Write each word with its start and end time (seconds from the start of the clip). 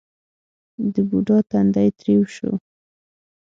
د 0.93 0.95
بوډا 1.09 1.37
تندی 1.51 1.87
ترېو 1.99 2.23
شو: 2.35 2.51